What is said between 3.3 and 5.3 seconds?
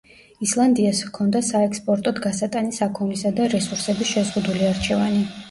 და რესურსების შეზღუდული არჩევანი.